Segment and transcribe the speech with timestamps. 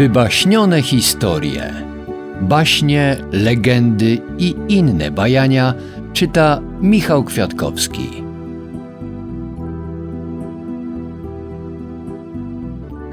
[0.00, 1.72] Wybaśnione historie,
[2.40, 5.74] baśnie, legendy i inne bajania
[6.12, 8.08] czyta Michał Kwiatkowski.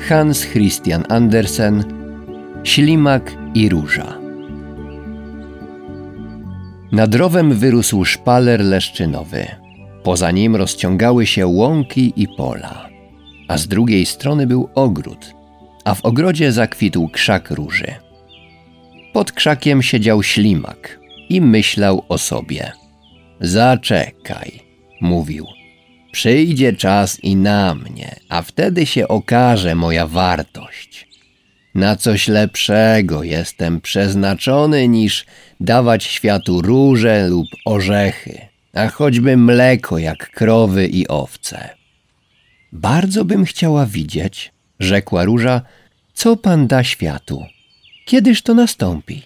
[0.09, 1.83] Hans Christian Andersen
[2.63, 4.17] Ślimak i róża
[6.91, 9.45] Nad rowem wyrósł szpaler leszczynowy.
[10.03, 12.89] Poza nim rozciągały się łąki i pola,
[13.47, 15.31] a z drugiej strony był ogród–
[15.87, 17.93] a w ogrodzie zakwitł krzak róży.
[19.13, 22.71] Pod krzakiem siedział ślimak i myślał o sobie.
[23.41, 24.59] Zaczekaj,
[25.01, 25.45] mówił.
[26.11, 31.07] Przyjdzie czas i na mnie, a wtedy się okaże moja wartość.
[31.75, 35.25] Na coś lepszego jestem przeznaczony niż
[35.59, 38.41] dawać światu róże lub orzechy,
[38.73, 41.69] a choćby mleko jak krowy i owce.
[42.71, 45.61] Bardzo bym chciała widzieć, rzekła róża,
[46.17, 47.45] co pan da światu?
[48.05, 49.23] Kiedyż to nastąpi?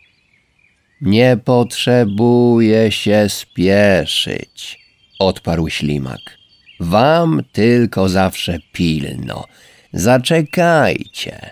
[1.01, 4.79] Nie potrzebuję się spieszyć,
[5.19, 6.37] odparł ślimak.
[6.79, 9.45] Wam tylko zawsze pilno.
[9.93, 11.51] Zaczekajcie.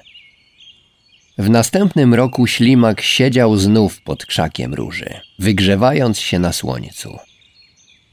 [1.38, 7.18] W następnym roku ślimak siedział znów pod krzakiem róży, wygrzewając się na słońcu.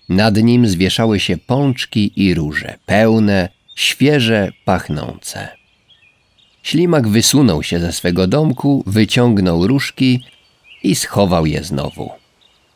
[0.09, 5.66] Nad nim zwieszały się pączki i róże, pełne, świeże, pachnące.
[6.67, 10.25] Ślimak wysunął się ze swego domku, wyciągnął różki
[10.83, 12.11] i schował je znowu.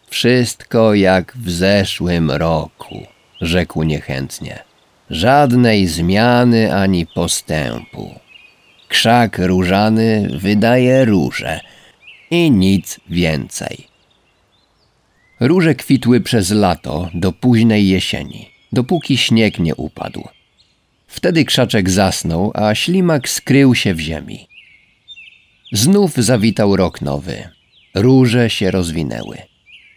[0.08, 3.06] Wszystko jak w zeszłym roku,
[3.40, 4.58] rzekł niechętnie.
[5.10, 8.14] Żadnej zmiany ani postępu.
[8.88, 11.60] Krzak różany wydaje róże
[12.30, 13.86] i nic więcej.
[15.40, 20.28] Róże kwitły przez lato do późnej jesieni, dopóki śnieg nie upadł.
[21.10, 24.48] Wtedy krzaczek zasnął, a ślimak skrył się w ziemi.
[25.72, 27.48] Znów zawitał rok nowy.
[27.94, 29.38] Róże się rozwinęły.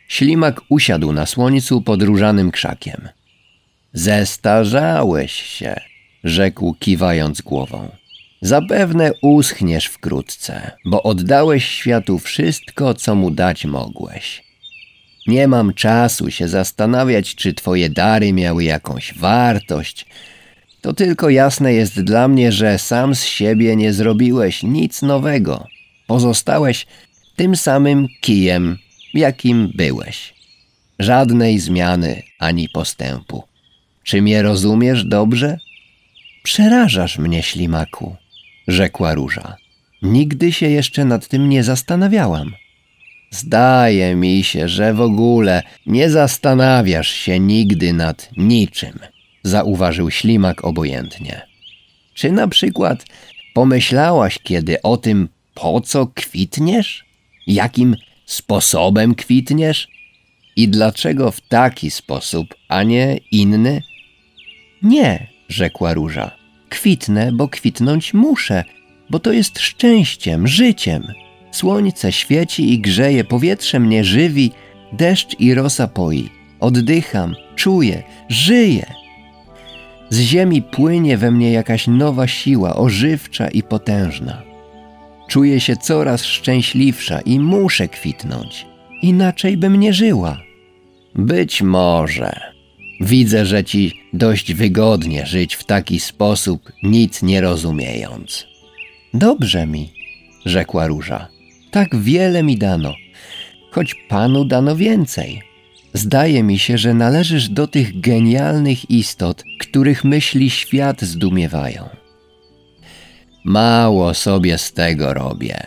[0.07, 3.09] Ślimak usiadł na słońcu pod różanym krzakiem.
[3.94, 5.75] Zestarzałeś się,
[6.24, 7.91] rzekł kiwając głową.
[8.41, 14.44] Zapewne uschniesz wkrótce, bo oddałeś światu wszystko, co mu dać mogłeś.
[15.28, 20.06] Nie mam czasu się zastanawiać, czy twoje dary miały jakąś wartość,
[20.83, 25.67] to tylko jasne jest dla mnie, że sam z siebie nie zrobiłeś nic nowego.
[26.07, 26.85] Pozostałeś
[27.35, 28.77] tym samym kijem,
[29.13, 30.33] jakim byłeś.
[30.99, 33.44] Żadnej zmiany ani postępu.
[34.03, 35.59] Czy mnie rozumiesz dobrze?
[36.44, 38.15] Przerażasz mnie, ślimaku,
[38.67, 39.55] rzekła róża.
[40.01, 42.53] Nigdy się jeszcze nad tym nie zastanawiałam.
[43.31, 49.00] Zdaje mi się, że w ogóle nie zastanawiasz się nigdy nad niczym
[49.44, 51.42] zauważył ślimak obojętnie.
[52.14, 53.06] Czy na przykład
[53.54, 57.06] pomyślałaś kiedy o tym, po co kwitniesz?
[57.48, 57.96] Jakim
[58.26, 59.88] sposobem kwitniesz?
[60.56, 63.81] I dlaczego w taki sposób, a nie inny?
[64.81, 66.31] Nie, rzekła róża.
[66.70, 68.64] Kwitnę, bo kwitnąć muszę,
[69.10, 71.04] bo to jest szczęściem, życiem.
[71.52, 74.52] Słońce świeci i grzeje, powietrze mnie żywi,
[74.94, 76.30] deszcz i rosa poi.
[76.60, 79.03] Oddycham, czuję, żyję.
[80.09, 84.41] Z ziemi płynie we mnie jakaś nowa siła, ożywcza i potężna.
[85.28, 88.66] Czuję się coraz szczęśliwsza i muszę kwitnąć.
[89.02, 90.42] Inaczej bym nie żyła.
[91.16, 92.40] Być może.
[93.02, 98.47] Widzę, że ci dość wygodnie żyć w taki sposób, nic nie rozumiejąc.
[99.13, 99.94] Dobrze mi,
[100.46, 101.28] rzekła róża.
[101.72, 102.94] Tak wiele mi dano,
[103.72, 105.53] choć panu dano więcej.
[105.94, 111.90] Zdaje mi się, że należysz do tych genialnych istot, których myśli świat zdumiewają.
[113.46, 115.58] Mało sobie z tego robię,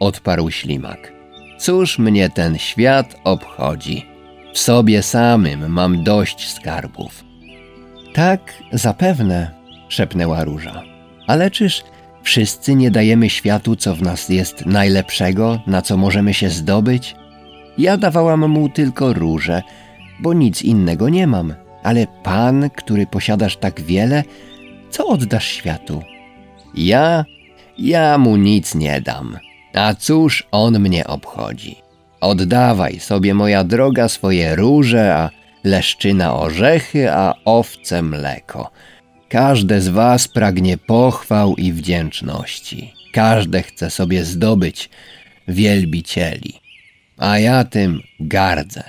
[0.00, 1.12] odparł ślimak.
[1.58, 4.06] Cóż mnie ten świat obchodzi?
[4.54, 7.24] W sobie samym mam dość skarbów.
[8.14, 9.50] Tak, zapewne,
[9.88, 10.82] szepnęła róża.
[11.26, 11.82] Ale czyż
[12.22, 17.14] wszyscy nie dajemy światu, co w nas jest najlepszego, na co możemy się zdobyć?
[17.78, 19.62] Ja dawałam mu tylko róże,
[20.20, 21.54] bo nic innego nie mam.
[21.82, 24.24] Ale Pan, który posiadasz tak wiele,
[24.90, 26.02] co oddasz światu?
[26.74, 27.24] Ja?
[27.78, 29.38] Ja mu nic nie dam.
[29.74, 31.76] A cóż on mnie obchodzi?
[32.20, 35.30] Oddawaj sobie, moja droga, swoje róże, a
[35.64, 38.70] leszczyna orzechy, a owce mleko.
[39.28, 42.94] Każde z was pragnie pochwał i wdzięczności.
[43.12, 44.90] Każde chce sobie zdobyć
[45.48, 46.60] wielbicieli
[47.20, 48.82] a ja tym gardzę.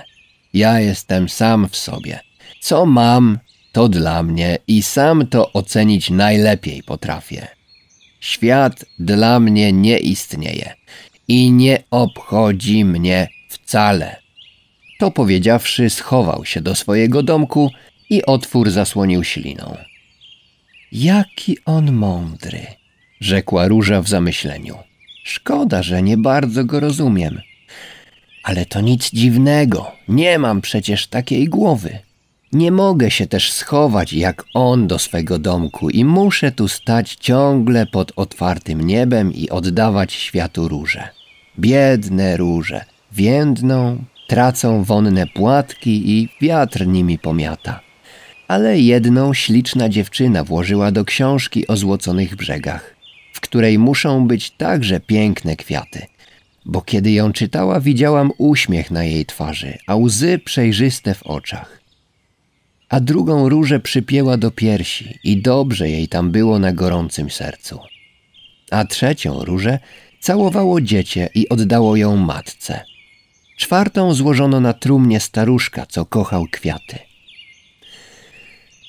[0.54, 2.20] Ja jestem sam w sobie.
[2.60, 3.38] Co mam,
[3.72, 7.46] to dla mnie i sam to ocenić najlepiej potrafię.
[8.20, 10.74] Świat dla mnie nie istnieje
[11.28, 14.16] i nie obchodzi mnie wcale.
[14.98, 17.70] To powiedziawszy, schował się do swojego domku
[18.10, 19.76] i otwór zasłonił śliną.
[20.92, 22.66] Jaki on mądry,
[23.20, 24.74] rzekła róża w zamyśleniu.
[25.24, 27.40] Szkoda, że nie bardzo go rozumiem.
[28.42, 31.98] Ale to nic dziwnego, nie mam przecież takiej głowy.
[32.52, 37.86] Nie mogę się też schować jak on do swego domku i muszę tu stać ciągle
[37.86, 41.08] pod otwartym niebem i oddawać światu róże.
[41.58, 47.80] Biedne róże, więdną, tracą wonne płatki i wiatr nimi pomiata.
[48.48, 52.96] Ale jedną śliczna dziewczyna włożyła do książki o złoconych brzegach,
[53.32, 56.06] w której muszą być także piękne kwiaty.
[56.64, 61.82] Bo kiedy ją czytała, widziałam uśmiech na jej twarzy, a łzy przejrzyste w oczach
[62.92, 67.78] a drugą różę przypięła do piersi i dobrze jej tam było na gorącym sercu.
[68.70, 69.78] A trzecią różę
[70.20, 72.84] całowało dziecię i oddało ją matce.
[73.56, 76.98] Czwartą złożono na trumnie staruszka, co kochał kwiaty.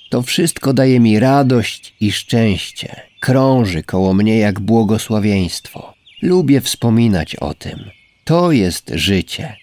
[0.10, 5.93] To wszystko daje mi radość i szczęście, krąży koło mnie jak błogosławieństwo.
[6.24, 7.80] Lubię wspominać o tym.
[8.24, 9.56] To jest życie.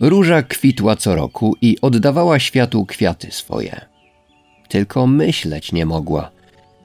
[0.00, 3.80] Róża kwitła co roku i oddawała światu kwiaty swoje.
[4.68, 6.30] Tylko myśleć nie mogła,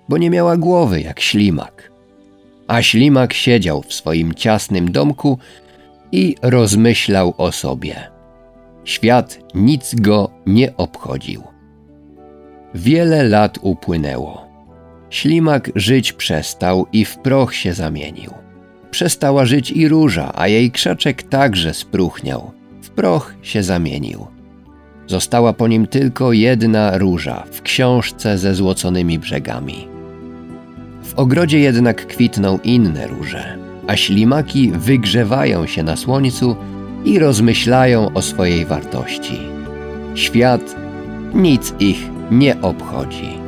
[0.10, 1.92] bo nie miała głowy jak ślimak.
[2.68, 5.40] A ślimak siedział w swoim ciasnym domku
[6.12, 7.96] i rozmyślał o sobie.
[8.84, 11.44] Świat nic go nie obchodził.
[12.76, 14.48] Wiele lat upłynęło.
[15.10, 18.47] Ślimak żyć przestał i w proch się zamienił.
[18.92, 22.52] Przestała żyć i róża, a jej krzaczek także spróchniał
[22.82, 24.28] w proch się zamienił.
[25.08, 29.88] Została po nim tylko jedna róża w książce ze złoconymi brzegami.
[31.04, 33.58] W ogrodzie jednak kwitną inne róże,
[33.88, 36.56] a ślimaki wygrzewają się na słońcu
[37.06, 39.40] i rozmyślają o swojej wartości.
[40.16, 40.76] Świat
[41.34, 43.47] nic ich nie obchodzi.